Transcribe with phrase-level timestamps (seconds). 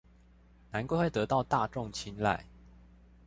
[0.71, 2.39] 難怪會得到大眾親睞